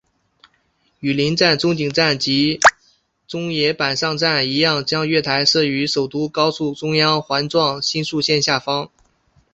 [1.01, 2.59] 与邻站中井站及
[3.27, 8.89] 中野坂上站一样将月台设于首都高速中央环状新宿线下方。